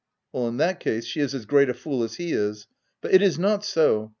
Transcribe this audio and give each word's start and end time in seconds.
"In 0.47 0.57
that 0.57 0.79
case, 0.79 1.05
she 1.05 1.19
is 1.19 1.35
as 1.35 1.45
great 1.45 1.69
a 1.69 1.75
fool 1.75 2.01
as 2.03 2.15
he 2.15 2.31
is; 2.31 2.65
but 3.01 3.13
it 3.13 3.21
is 3.21 3.37
not 3.37 3.63
so. 3.63 4.09